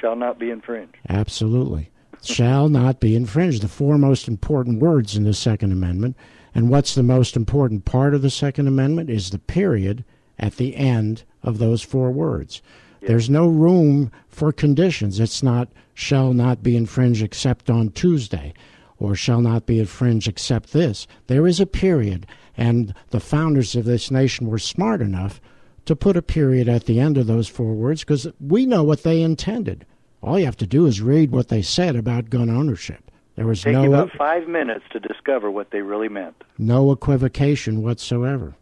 Shall 0.00 0.14
not 0.14 0.38
be 0.38 0.50
infringed. 0.50 0.96
Absolutely. 1.08 1.90
Shall 2.22 2.68
not 2.68 3.00
be 3.00 3.16
infringed. 3.16 3.62
The 3.62 3.68
four 3.68 3.98
most 3.98 4.28
important 4.28 4.78
words 4.78 5.16
in 5.16 5.24
the 5.24 5.34
Second 5.34 5.72
Amendment. 5.72 6.16
And 6.54 6.70
what's 6.70 6.94
the 6.94 7.02
most 7.02 7.34
important 7.36 7.84
part 7.84 8.14
of 8.14 8.22
the 8.22 8.30
Second 8.30 8.68
Amendment 8.68 9.10
is 9.10 9.30
the 9.30 9.38
period 9.40 10.04
at 10.40 10.56
the 10.56 10.74
end 10.74 11.22
of 11.44 11.58
those 11.58 11.82
four 11.82 12.10
words. 12.10 12.60
There's 13.02 13.30
no 13.30 13.46
room 13.46 14.10
for 14.28 14.52
conditions. 14.52 15.20
It's 15.20 15.42
not 15.42 15.68
shall 15.94 16.34
not 16.34 16.62
be 16.62 16.76
infringed 16.76 17.22
except 17.22 17.70
on 17.70 17.90
Tuesday 17.90 18.52
or 18.98 19.14
shall 19.14 19.40
not 19.40 19.64
be 19.64 19.78
infringed 19.78 20.28
except 20.28 20.72
this. 20.72 21.06
There 21.26 21.46
is 21.46 21.60
a 21.60 21.66
period, 21.66 22.26
and 22.56 22.92
the 23.10 23.20
founders 23.20 23.74
of 23.74 23.86
this 23.86 24.10
nation 24.10 24.48
were 24.48 24.58
smart 24.58 25.00
enough 25.00 25.40
to 25.86 25.96
put 25.96 26.16
a 26.16 26.22
period 26.22 26.68
at 26.68 26.84
the 26.84 27.00
end 27.00 27.16
of 27.16 27.26
those 27.26 27.48
four 27.48 27.72
words 27.72 28.00
because 28.02 28.26
we 28.38 28.66
know 28.66 28.82
what 28.82 29.02
they 29.02 29.22
intended. 29.22 29.86
All 30.22 30.38
you 30.38 30.44
have 30.44 30.58
to 30.58 30.66
do 30.66 30.84
is 30.84 31.00
read 31.00 31.30
what 31.32 31.48
they 31.48 31.62
said 31.62 31.96
about 31.96 32.28
gun 32.28 32.50
ownership. 32.50 33.10
There 33.36 33.46
was 33.46 33.62
Take 33.62 33.72
no 33.72 33.84
you 33.84 33.94
about 33.94 34.12
five 34.18 34.46
minutes 34.46 34.84
to 34.92 35.00
discover 35.00 35.50
what 35.50 35.70
they 35.70 35.80
really 35.80 36.10
meant. 36.10 36.44
no 36.58 36.92
equivocation 36.92 37.82
whatsoever. 37.82 38.54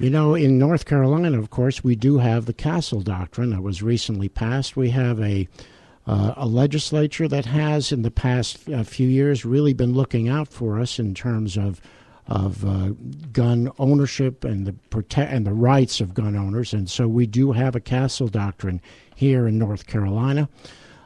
You 0.00 0.08
know, 0.08 0.34
in 0.34 0.58
North 0.58 0.86
Carolina, 0.86 1.38
of 1.38 1.50
course, 1.50 1.84
we 1.84 1.94
do 1.94 2.16
have 2.16 2.46
the 2.46 2.54
Castle 2.54 3.02
Doctrine 3.02 3.50
that 3.50 3.62
was 3.62 3.82
recently 3.82 4.30
passed. 4.30 4.74
We 4.74 4.88
have 4.90 5.20
a 5.20 5.46
uh, 6.06 6.32
a 6.38 6.46
legislature 6.46 7.28
that 7.28 7.44
has, 7.44 7.92
in 7.92 8.00
the 8.00 8.10
past 8.10 8.66
uh, 8.70 8.82
few 8.82 9.06
years, 9.06 9.44
really 9.44 9.74
been 9.74 9.92
looking 9.92 10.26
out 10.26 10.48
for 10.48 10.80
us 10.80 10.98
in 10.98 11.12
terms 11.12 11.58
of 11.58 11.82
of 12.26 12.64
uh, 12.64 12.94
gun 13.30 13.70
ownership 13.78 14.42
and 14.42 14.66
the 14.66 14.72
prote- 14.88 15.30
and 15.30 15.46
the 15.46 15.52
rights 15.52 16.00
of 16.00 16.14
gun 16.14 16.34
owners. 16.34 16.72
And 16.72 16.88
so 16.88 17.06
we 17.06 17.26
do 17.26 17.52
have 17.52 17.76
a 17.76 17.80
Castle 17.80 18.28
Doctrine 18.28 18.80
here 19.14 19.46
in 19.46 19.58
North 19.58 19.86
Carolina 19.86 20.48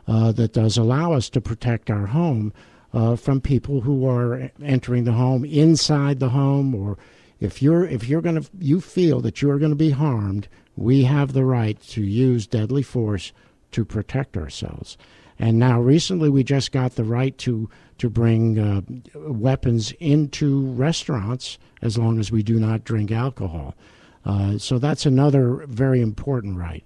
uh, 0.06 0.30
that 0.30 0.52
does 0.52 0.76
allow 0.76 1.14
us 1.14 1.28
to 1.30 1.40
protect 1.40 1.90
our 1.90 2.06
home 2.06 2.52
uh, 2.92 3.16
from 3.16 3.40
people 3.40 3.80
who 3.80 4.08
are 4.08 4.52
entering 4.62 5.02
the 5.02 5.12
home 5.12 5.44
inside 5.44 6.20
the 6.20 6.28
home 6.28 6.76
or 6.76 6.96
if 7.40 7.62
you're 7.62 7.84
if 7.84 8.08
you're 8.08 8.22
going 8.22 8.40
to 8.40 8.48
you 8.58 8.80
feel 8.80 9.20
that 9.20 9.42
you're 9.42 9.58
going 9.58 9.72
to 9.72 9.76
be 9.76 9.90
harmed 9.90 10.48
we 10.76 11.04
have 11.04 11.32
the 11.32 11.44
right 11.44 11.80
to 11.80 12.02
use 12.02 12.46
deadly 12.46 12.82
force 12.82 13.32
to 13.72 13.84
protect 13.84 14.36
ourselves. 14.36 14.96
And 15.38 15.58
now 15.58 15.80
recently 15.80 16.28
we 16.28 16.44
just 16.44 16.72
got 16.72 16.94
the 16.94 17.04
right 17.04 17.36
to 17.38 17.68
to 17.98 18.10
bring 18.10 18.58
uh, 18.58 18.80
weapons 19.14 19.92
into 20.00 20.66
restaurants 20.72 21.58
as 21.80 21.96
long 21.96 22.18
as 22.18 22.32
we 22.32 22.42
do 22.42 22.58
not 22.58 22.84
drink 22.84 23.12
alcohol. 23.12 23.74
Uh, 24.24 24.58
so 24.58 24.78
that's 24.78 25.06
another 25.06 25.64
very 25.66 26.00
important 26.00 26.56
right. 26.56 26.84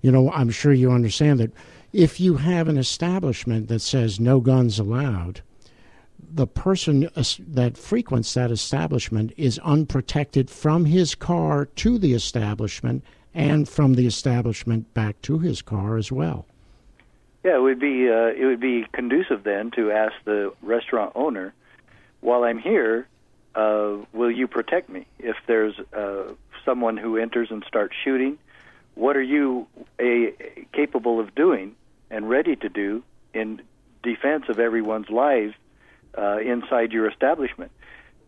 You 0.00 0.10
know, 0.10 0.30
I'm 0.32 0.50
sure 0.50 0.72
you 0.72 0.92
understand 0.92 1.40
that 1.40 1.52
if 1.92 2.20
you 2.20 2.36
have 2.36 2.68
an 2.68 2.78
establishment 2.78 3.68
that 3.68 3.80
says 3.80 4.18
no 4.18 4.40
guns 4.40 4.78
allowed, 4.78 5.42
the 6.32 6.46
person 6.46 7.08
that 7.14 7.76
frequents 7.76 8.34
that 8.34 8.50
establishment 8.50 9.32
is 9.36 9.58
unprotected 9.60 10.50
from 10.50 10.84
his 10.84 11.14
car 11.14 11.66
to 11.66 11.98
the 11.98 12.12
establishment 12.12 13.04
and 13.34 13.68
from 13.68 13.94
the 13.94 14.06
establishment 14.06 14.92
back 14.94 15.20
to 15.22 15.38
his 15.38 15.62
car 15.62 15.96
as 15.96 16.10
well. 16.10 16.46
Yeah, 17.44 17.56
it 17.56 17.62
would 17.62 17.78
be 17.80 18.08
uh, 18.08 18.32
it 18.36 18.44
would 18.44 18.60
be 18.60 18.86
conducive 18.92 19.44
then 19.44 19.70
to 19.72 19.90
ask 19.90 20.12
the 20.24 20.52
restaurant 20.62 21.12
owner, 21.14 21.54
while 22.20 22.44
I'm 22.44 22.58
here, 22.58 23.06
uh, 23.54 23.96
will 24.12 24.30
you 24.30 24.46
protect 24.46 24.90
me 24.90 25.06
if 25.18 25.36
there's 25.46 25.78
uh, 25.92 26.34
someone 26.64 26.96
who 26.96 27.16
enters 27.16 27.50
and 27.50 27.64
starts 27.66 27.94
shooting? 28.04 28.38
What 28.94 29.16
are 29.16 29.22
you 29.22 29.66
a, 29.98 30.34
capable 30.72 31.18
of 31.18 31.34
doing 31.34 31.74
and 32.10 32.28
ready 32.28 32.56
to 32.56 32.68
do 32.68 33.02
in 33.32 33.62
defense 34.02 34.44
of 34.48 34.58
everyone's 34.58 35.08
lives 35.08 35.54
uh, 36.16 36.38
inside 36.38 36.92
your 36.92 37.08
establishment? 37.08 37.70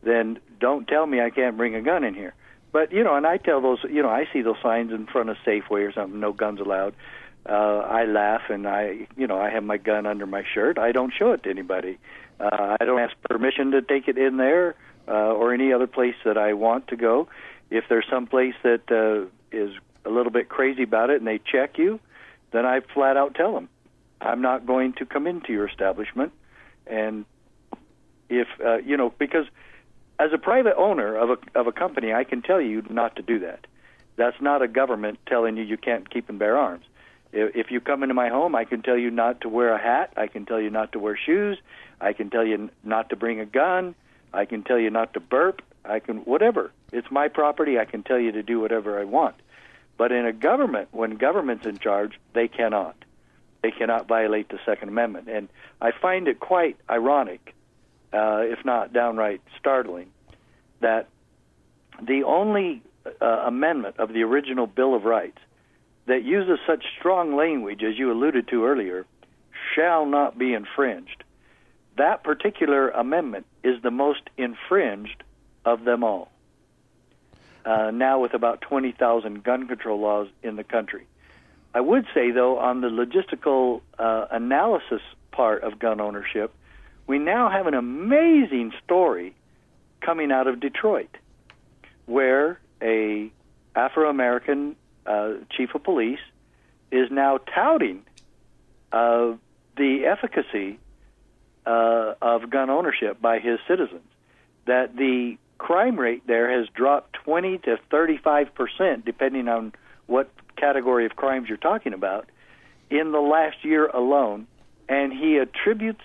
Then 0.02 0.38
don't 0.60 0.86
tell 0.86 1.06
me 1.06 1.20
I 1.20 1.30
can't 1.30 1.56
bring 1.56 1.74
a 1.74 1.82
gun 1.82 2.04
in 2.04 2.14
here. 2.14 2.34
But 2.72 2.92
you 2.92 3.04
know, 3.04 3.14
and 3.14 3.26
I 3.26 3.36
tell 3.36 3.60
those, 3.60 3.80
you 3.88 4.02
know, 4.02 4.08
I 4.08 4.26
see 4.32 4.42
those 4.42 4.56
signs 4.62 4.92
in 4.92 5.06
front 5.06 5.28
of 5.28 5.36
Safeway 5.46 5.86
or 5.88 5.92
something, 5.92 6.18
no 6.18 6.32
guns 6.32 6.60
allowed. 6.60 6.94
Uh, 7.44 7.78
I 7.78 8.04
laugh 8.04 8.42
and 8.48 8.66
I, 8.66 9.08
you 9.16 9.26
know, 9.26 9.38
I 9.38 9.50
have 9.50 9.64
my 9.64 9.76
gun 9.76 10.06
under 10.06 10.26
my 10.26 10.44
shirt. 10.54 10.78
I 10.78 10.92
don't 10.92 11.12
show 11.16 11.32
it 11.32 11.42
to 11.42 11.50
anybody. 11.50 11.98
Uh, 12.40 12.76
I 12.80 12.84
don't 12.84 13.00
ask 13.00 13.14
permission 13.28 13.72
to 13.72 13.82
take 13.82 14.08
it 14.08 14.16
in 14.16 14.36
there 14.36 14.74
uh, 15.08 15.32
or 15.32 15.52
any 15.52 15.72
other 15.72 15.86
place 15.86 16.14
that 16.24 16.38
I 16.38 16.52
want 16.54 16.88
to 16.88 16.96
go. 16.96 17.28
If 17.70 17.84
there's 17.88 18.06
some 18.08 18.26
place 18.26 18.54
that 18.62 18.90
uh, 18.90 19.28
is 19.50 19.74
a 20.04 20.10
little 20.10 20.32
bit 20.32 20.48
crazy 20.48 20.84
about 20.84 21.10
it 21.10 21.16
and 21.16 21.26
they 21.26 21.38
check 21.38 21.78
you, 21.78 22.00
then 22.52 22.64
I 22.64 22.80
flat 22.94 23.16
out 23.16 23.34
tell 23.34 23.52
them, 23.54 23.68
I'm 24.20 24.40
not 24.40 24.66
going 24.66 24.92
to 24.94 25.06
come 25.06 25.26
into 25.26 25.52
your 25.52 25.66
establishment. 25.66 26.32
And 26.86 27.24
if 28.32 28.48
uh, 28.64 28.76
you 28.78 28.96
know, 28.96 29.12
because 29.18 29.46
as 30.18 30.32
a 30.32 30.38
private 30.38 30.76
owner 30.76 31.16
of 31.16 31.30
a 31.30 31.58
of 31.58 31.66
a 31.66 31.72
company, 31.72 32.12
I 32.12 32.24
can 32.24 32.42
tell 32.42 32.60
you 32.60 32.82
not 32.88 33.16
to 33.16 33.22
do 33.22 33.40
that. 33.40 33.66
That's 34.16 34.40
not 34.40 34.62
a 34.62 34.68
government 34.68 35.18
telling 35.26 35.56
you 35.56 35.62
you 35.62 35.76
can't 35.76 36.08
keep 36.08 36.28
and 36.28 36.38
bear 36.38 36.56
arms. 36.56 36.84
If 37.32 37.56
if 37.56 37.70
you 37.70 37.80
come 37.80 38.02
into 38.02 38.14
my 38.14 38.28
home, 38.28 38.54
I 38.54 38.64
can 38.64 38.82
tell 38.82 38.96
you 38.96 39.10
not 39.10 39.40
to 39.42 39.48
wear 39.48 39.72
a 39.72 39.82
hat. 39.82 40.12
I 40.16 40.26
can 40.26 40.46
tell 40.46 40.60
you 40.60 40.70
not 40.70 40.92
to 40.92 40.98
wear 40.98 41.16
shoes. 41.16 41.58
I 42.00 42.12
can 42.12 42.30
tell 42.30 42.44
you 42.44 42.70
not 42.84 43.10
to 43.10 43.16
bring 43.16 43.40
a 43.40 43.46
gun. 43.46 43.94
I 44.32 44.44
can 44.44 44.62
tell 44.62 44.78
you 44.78 44.90
not 44.90 45.14
to 45.14 45.20
burp. 45.20 45.62
I 45.84 45.98
can 46.00 46.18
whatever. 46.18 46.72
It's 46.92 47.10
my 47.10 47.28
property. 47.28 47.78
I 47.78 47.84
can 47.84 48.02
tell 48.02 48.18
you 48.18 48.32
to 48.32 48.42
do 48.42 48.60
whatever 48.60 49.00
I 49.00 49.04
want. 49.04 49.36
But 49.98 50.12
in 50.12 50.26
a 50.26 50.32
government, 50.32 50.88
when 50.92 51.16
government's 51.16 51.66
in 51.66 51.78
charge, 51.78 52.18
they 52.32 52.48
cannot. 52.48 52.96
They 53.62 53.70
cannot 53.70 54.08
violate 54.08 54.48
the 54.48 54.58
Second 54.66 54.88
Amendment. 54.88 55.28
And 55.28 55.48
I 55.80 55.92
find 55.92 56.28
it 56.28 56.40
quite 56.40 56.76
ironic, 56.90 57.54
uh, 58.12 58.40
if 58.42 58.64
not 58.64 58.92
downright 58.92 59.40
startling, 59.58 60.10
that 60.80 61.08
the 62.00 62.24
only 62.24 62.82
uh, 63.20 63.26
amendment 63.46 63.96
of 63.98 64.12
the 64.12 64.22
original 64.22 64.66
Bill 64.66 64.94
of 64.94 65.04
Rights 65.04 65.38
that 66.06 66.24
uses 66.24 66.58
such 66.66 66.84
strong 66.98 67.36
language, 67.36 67.82
as 67.82 67.98
you 67.98 68.10
alluded 68.10 68.48
to 68.48 68.64
earlier, 68.64 69.06
shall 69.74 70.06
not 70.06 70.38
be 70.38 70.52
infringed. 70.52 71.24
That 71.96 72.24
particular 72.24 72.88
amendment 72.90 73.46
is 73.62 73.80
the 73.82 73.90
most 73.90 74.22
infringed 74.36 75.22
of 75.64 75.84
them 75.84 76.02
all. 76.02 76.30
Uh, 77.64 77.92
now, 77.92 78.18
with 78.18 78.34
about 78.34 78.60
20,000 78.60 79.44
gun 79.44 79.68
control 79.68 80.00
laws 80.00 80.28
in 80.42 80.56
the 80.56 80.64
country. 80.64 81.06
I 81.74 81.80
would 81.80 82.06
say, 82.12 82.32
though, 82.32 82.58
on 82.58 82.80
the 82.80 82.88
logistical 82.88 83.82
uh, 83.98 84.26
analysis 84.30 85.00
part 85.30 85.62
of 85.62 85.78
gun 85.78 86.00
ownership, 86.00 86.52
we 87.06 87.18
now 87.18 87.50
have 87.50 87.66
an 87.66 87.74
amazing 87.74 88.72
story 88.84 89.34
coming 90.00 90.32
out 90.32 90.46
of 90.46 90.60
Detroit, 90.60 91.16
where 92.06 92.60
a 92.80 93.30
Afro 93.74 94.08
American 94.08 94.76
uh, 95.06 95.34
chief 95.50 95.74
of 95.74 95.82
police 95.82 96.20
is 96.90 97.10
now 97.10 97.38
touting 97.38 98.02
uh, 98.92 99.32
the 99.76 100.04
efficacy 100.06 100.78
uh, 101.64 102.14
of 102.20 102.50
gun 102.50 102.70
ownership 102.70 103.20
by 103.20 103.38
his 103.38 103.58
citizens. 103.66 104.02
That 104.66 104.96
the 104.96 105.38
crime 105.58 105.98
rate 105.98 106.26
there 106.26 106.58
has 106.58 106.68
dropped 106.68 107.14
20 107.24 107.58
to 107.58 107.78
35 107.90 108.54
percent, 108.54 109.04
depending 109.04 109.48
on 109.48 109.72
what 110.06 110.30
category 110.56 111.06
of 111.06 111.16
crimes 111.16 111.48
you're 111.48 111.56
talking 111.56 111.94
about, 111.94 112.28
in 112.90 113.12
the 113.12 113.20
last 113.20 113.64
year 113.64 113.86
alone, 113.86 114.46
and 114.88 115.12
he 115.12 115.38
attributes 115.38 116.02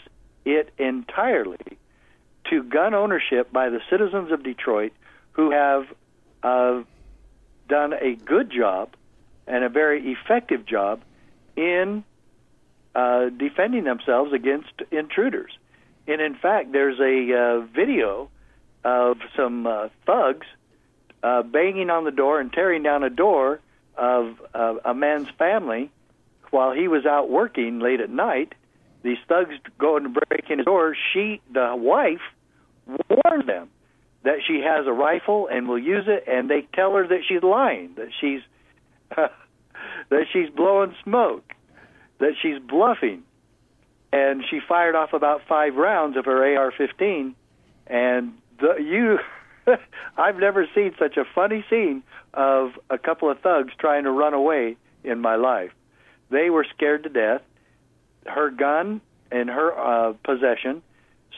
it 0.47 0.73
entirely 0.77 1.77
to 2.49 2.63
gun 2.63 2.93
ownership 2.93 3.51
by 3.51 3.69
the 3.69 3.81
citizens 3.89 4.31
of 4.31 4.43
Detroit 4.43 4.93
who 5.33 5.51
have 5.51 5.85
uh, 6.43 6.81
done 7.67 7.93
a 7.93 8.15
good 8.15 8.49
job 8.51 8.89
and 9.45 9.63
a 9.63 9.69
very 9.69 10.11
effective 10.13 10.65
job 10.65 11.01
in 11.55 12.03
uh, 12.95 13.29
defending 13.29 13.83
themselves 13.83 14.33
against 14.33 14.71
intruders. 14.91 15.51
And 16.07 16.21
in 16.21 16.35
fact, 16.35 16.71
there's 16.71 16.99
a 16.99 17.37
uh, 17.37 17.59
video 17.61 18.29
of 18.83 19.17
some 19.35 19.67
uh, 19.67 19.89
thugs 20.05 20.47
uh, 21.21 21.43
banging 21.43 21.89
on 21.89 22.05
the 22.05 22.11
door 22.11 22.39
and 22.39 22.51
tearing 22.51 22.83
down 22.83 23.03
a 23.03 23.09
door 23.09 23.59
of 23.97 24.41
uh, 24.53 24.75
a 24.85 24.93
man's 24.93 25.29
family 25.37 25.91
while 26.51 26.71
he 26.71 26.87
was 26.87 27.05
out 27.05 27.29
working 27.29 27.79
late 27.79 27.99
at 27.99 28.09
night. 28.09 28.53
These 29.07 29.19
thugs 29.29 29.53
go 29.79 29.95
and 29.95 30.13
break 30.13 30.49
in 30.49 30.59
his 30.59 30.65
door. 30.65 30.93
She, 31.13 31.39
the 31.53 31.73
wife, 31.77 32.19
warns 32.85 33.45
them 33.45 33.69
that 34.23 34.39
she 34.45 34.59
has 34.59 34.85
a 34.85 34.91
rifle 34.91 35.47
and 35.49 35.69
will 35.69 35.79
use 35.79 36.03
it, 36.07 36.25
and 36.27 36.49
they 36.49 36.67
tell 36.73 36.93
her 36.93 37.07
that 37.07 37.21
she's 37.25 37.41
lying, 37.41 37.93
that 37.95 38.09
she's 38.19 38.41
that 39.15 40.25
she's 40.33 40.49
blowing 40.49 40.93
smoke, 41.05 41.53
that 42.19 42.33
she's 42.41 42.59
bluffing, 42.59 43.23
and 44.11 44.43
she 44.49 44.59
fired 44.67 44.95
off 44.95 45.13
about 45.13 45.39
five 45.47 45.75
rounds 45.75 46.17
of 46.17 46.25
her 46.25 46.57
AR-15, 46.57 47.33
and 47.87 48.33
the, 48.59 48.75
you. 48.75 49.19
I've 50.17 50.37
never 50.37 50.67
seen 50.75 50.95
such 50.99 51.15
a 51.15 51.23
funny 51.33 51.63
scene 51.69 52.03
of 52.33 52.71
a 52.89 52.97
couple 52.97 53.31
of 53.31 53.39
thugs 53.39 53.71
trying 53.79 54.03
to 54.03 54.11
run 54.11 54.33
away 54.33 54.75
in 55.05 55.21
my 55.21 55.37
life. 55.37 55.71
They 56.29 56.49
were 56.49 56.65
scared 56.75 57.03
to 57.03 57.09
death. 57.09 57.41
Her 58.27 58.49
gun 58.49 59.01
in 59.31 59.47
her 59.47 59.77
uh, 59.77 60.13
possession 60.23 60.81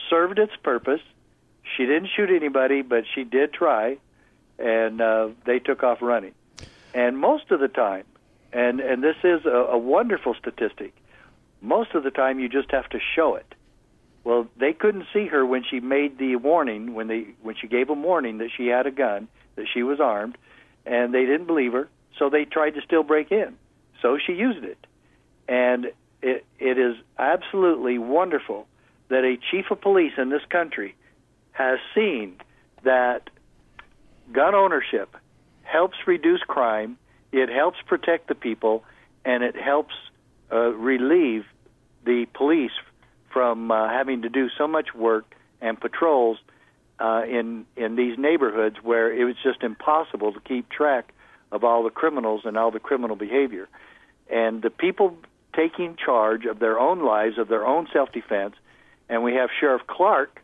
served 0.08 0.38
its 0.38 0.52
purpose. 0.62 1.00
She 1.76 1.86
didn't 1.86 2.08
shoot 2.16 2.30
anybody, 2.30 2.82
but 2.82 3.04
she 3.14 3.24
did 3.24 3.52
try, 3.52 3.98
and 4.58 5.00
uh, 5.00 5.28
they 5.44 5.58
took 5.58 5.82
off 5.82 6.02
running. 6.02 6.34
And 6.94 7.18
most 7.18 7.50
of 7.50 7.60
the 7.60 7.68
time, 7.68 8.04
and 8.52 8.80
and 8.80 9.02
this 9.02 9.16
is 9.22 9.44
a, 9.46 9.48
a 9.50 9.78
wonderful 9.78 10.34
statistic. 10.34 10.94
Most 11.60 11.94
of 11.94 12.02
the 12.02 12.10
time, 12.10 12.40
you 12.40 12.48
just 12.48 12.70
have 12.72 12.88
to 12.90 12.98
show 13.14 13.36
it. 13.36 13.54
Well, 14.24 14.48
they 14.56 14.72
couldn't 14.72 15.06
see 15.12 15.26
her 15.26 15.46
when 15.46 15.64
she 15.64 15.80
made 15.80 16.18
the 16.18 16.36
warning 16.36 16.94
when 16.94 17.06
they 17.06 17.28
when 17.42 17.54
she 17.54 17.68
gave 17.68 17.86
them 17.86 18.02
warning 18.02 18.38
that 18.38 18.50
she 18.56 18.66
had 18.66 18.86
a 18.86 18.90
gun, 18.90 19.28
that 19.56 19.66
she 19.72 19.82
was 19.82 20.00
armed, 20.00 20.36
and 20.84 21.14
they 21.14 21.24
didn't 21.24 21.46
believe 21.46 21.72
her, 21.72 21.88
so 22.18 22.28
they 22.28 22.44
tried 22.44 22.74
to 22.74 22.82
still 22.82 23.02
break 23.02 23.30
in. 23.30 23.56
So 24.02 24.18
she 24.18 24.32
used 24.32 24.64
it, 24.64 24.86
and 25.48 25.92
it 26.22 26.44
it 26.58 26.78
is 26.78 26.96
absolutely 27.18 27.98
wonderful 27.98 28.66
that 29.08 29.24
a 29.24 29.36
chief 29.50 29.70
of 29.70 29.80
police 29.80 30.12
in 30.16 30.30
this 30.30 30.44
country 30.48 30.94
has 31.52 31.78
seen 31.94 32.36
that 32.84 33.28
gun 34.32 34.54
ownership 34.54 35.16
helps 35.62 35.96
reduce 36.06 36.40
crime, 36.40 36.96
it 37.32 37.48
helps 37.48 37.78
protect 37.86 38.28
the 38.28 38.34
people, 38.34 38.84
and 39.24 39.42
it 39.42 39.56
helps 39.56 39.94
uh, 40.52 40.70
relieve 40.72 41.44
the 42.04 42.26
police 42.34 42.72
from 43.32 43.70
uh, 43.70 43.88
having 43.88 44.22
to 44.22 44.28
do 44.28 44.48
so 44.56 44.66
much 44.66 44.94
work 44.94 45.34
and 45.60 45.80
patrols 45.80 46.38
uh, 46.98 47.22
in 47.28 47.66
in 47.76 47.96
these 47.96 48.18
neighborhoods 48.18 48.76
where 48.82 49.12
it 49.12 49.24
was 49.24 49.36
just 49.42 49.62
impossible 49.62 50.32
to 50.32 50.40
keep 50.40 50.68
track 50.68 51.12
of 51.52 51.64
all 51.64 51.82
the 51.82 51.90
criminals 51.90 52.42
and 52.44 52.56
all 52.56 52.70
the 52.70 52.80
criminal 52.80 53.16
behavior. 53.16 53.68
And 54.30 54.62
the 54.62 54.70
people 54.70 55.16
taking 55.54 55.96
charge 55.96 56.44
of 56.44 56.58
their 56.58 56.78
own 56.78 57.04
lives, 57.04 57.38
of 57.38 57.48
their 57.48 57.66
own 57.66 57.88
self-defense, 57.92 58.54
and 59.08 59.22
we 59.22 59.34
have 59.34 59.50
Sheriff 59.58 59.82
Clarke, 59.86 60.40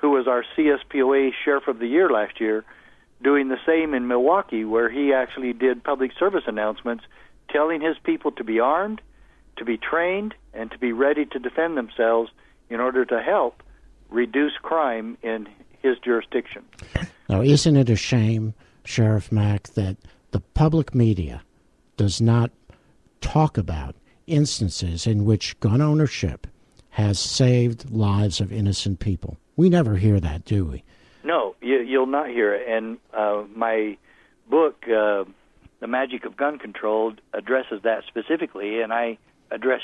who 0.00 0.10
was 0.10 0.26
our 0.26 0.44
CSPOA 0.56 1.30
Sheriff 1.44 1.68
of 1.68 1.78
the 1.78 1.86
Year 1.86 2.10
last 2.10 2.40
year, 2.40 2.64
doing 3.22 3.48
the 3.48 3.58
same 3.64 3.94
in 3.94 4.08
Milwaukee, 4.08 4.64
where 4.64 4.90
he 4.90 5.12
actually 5.12 5.52
did 5.52 5.84
public 5.84 6.10
service 6.18 6.42
announcements 6.46 7.04
telling 7.48 7.80
his 7.80 7.96
people 8.02 8.32
to 8.32 8.42
be 8.42 8.58
armed, 8.58 9.00
to 9.56 9.64
be 9.64 9.76
trained, 9.76 10.34
and 10.52 10.70
to 10.72 10.78
be 10.78 10.92
ready 10.92 11.24
to 11.26 11.38
defend 11.38 11.76
themselves 11.76 12.30
in 12.68 12.80
order 12.80 13.04
to 13.04 13.22
help 13.22 13.62
reduce 14.10 14.54
crime 14.60 15.16
in 15.22 15.48
his 15.80 15.98
jurisdiction. 15.98 16.64
Now, 17.28 17.42
isn't 17.42 17.76
it 17.76 17.88
a 17.88 17.96
shame, 17.96 18.54
Sheriff 18.84 19.30
Mack, 19.30 19.68
that 19.74 19.96
the 20.32 20.40
public 20.40 20.94
media 20.94 21.42
does 21.96 22.20
not 22.20 22.50
talk 23.20 23.56
about 23.56 23.94
instances 24.26 25.06
in 25.06 25.24
which 25.24 25.58
gun 25.60 25.80
ownership 25.80 26.46
has 26.90 27.18
saved 27.18 27.90
lives 27.90 28.40
of 28.40 28.52
innocent 28.52 28.98
people? 29.00 29.36
We 29.56 29.68
never 29.68 29.96
hear 29.96 30.20
that, 30.20 30.44
do 30.44 30.64
we? 30.64 30.84
No, 31.24 31.54
you, 31.60 31.98
will 31.98 32.06
not 32.06 32.28
hear 32.28 32.54
it. 32.54 32.68
And 32.68 32.98
uh, 33.12 33.44
my 33.54 33.96
book, 34.48 34.84
uh, 34.84 35.24
The 35.80 35.86
Magic 35.86 36.24
of 36.24 36.36
Gun 36.36 36.58
Control, 36.58 37.14
addresses 37.32 37.82
that 37.82 38.04
specifically, 38.08 38.80
and 38.80 38.92
I 38.92 39.18
address 39.50 39.82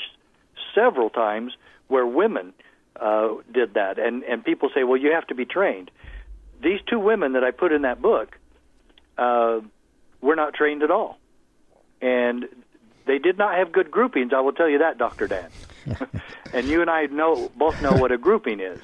several 0.75 1.09
times 1.09 1.53
where 1.87 2.05
women 2.05 2.53
uh, 2.99 3.35
did 3.53 3.75
that, 3.75 3.97
and 3.97 4.23
and 4.23 4.43
people 4.43 4.69
say, 4.73 4.83
well, 4.83 4.97
you 4.97 5.11
have 5.11 5.27
to 5.27 5.35
be 5.35 5.45
trained. 5.45 5.89
These 6.61 6.79
two 6.87 6.99
women 6.99 7.33
that 7.33 7.43
I 7.43 7.51
put 7.51 7.71
in 7.71 7.83
that 7.83 8.01
book 8.01 8.37
uh, 9.17 9.61
were 10.21 10.35
not 10.35 10.53
trained 10.53 10.83
at 10.83 10.91
all, 10.91 11.17
and 12.01 12.45
they 13.09 13.17
did 13.17 13.39
not 13.39 13.55
have 13.57 13.71
good 13.71 13.89
groupings. 13.89 14.33
I 14.33 14.41
will 14.41 14.53
tell 14.53 14.69
you 14.69 14.77
that, 14.77 14.99
Doctor 14.99 15.25
Dan. 15.25 15.49
and 16.53 16.67
you 16.67 16.81
and 16.81 16.89
I 16.89 17.07
know 17.07 17.51
both 17.55 17.81
know 17.81 17.93
what 17.93 18.11
a 18.11 18.19
grouping 18.19 18.59
is, 18.59 18.79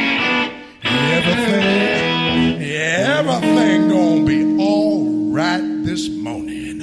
everything, 0.86 2.62
everything 2.64 3.90
gonna 3.90 4.24
be 4.24 4.58
all 4.64 5.34
right 5.34 5.84
this 5.84 6.08
morning. 6.08 6.80